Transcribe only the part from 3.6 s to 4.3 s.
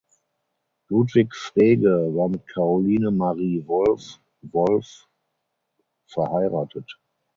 Wolf